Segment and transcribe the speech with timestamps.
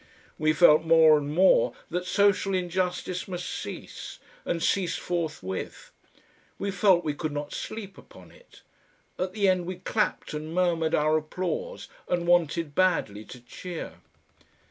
[0.39, 5.91] We felt more and more that social injustice must cease, and cease forthwith.
[6.57, 8.63] We felt we could not sleep upon it.
[9.19, 13.97] At the end we clapped and murmured our applause and wanted badly to cheer.